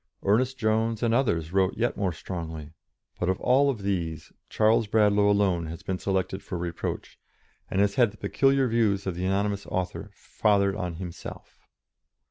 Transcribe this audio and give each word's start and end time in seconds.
Ernest 0.25 0.57
Jones 0.57 1.03
and 1.03 1.13
others 1.13 1.53
wrote 1.53 1.77
yet 1.77 1.95
more 1.95 2.11
strongly, 2.11 2.71
but 3.19 3.29
out 3.29 3.33
of 3.33 3.39
all 3.39 3.71
these 3.71 4.33
Charles 4.49 4.87
Bradlaugh 4.87 5.29
alone 5.29 5.67
has 5.67 5.83
been 5.83 5.99
selected 5.99 6.41
for 6.41 6.57
reproach, 6.57 7.19
and 7.69 7.81
has 7.81 7.93
had 7.93 8.09
the 8.09 8.17
peculiar 8.17 8.67
views 8.67 9.05
of 9.05 9.13
the 9.13 9.25
anonymous 9.27 9.67
author 9.67 10.09
fathered 10.15 10.75
on 10.75 10.95
himself. 10.95 11.59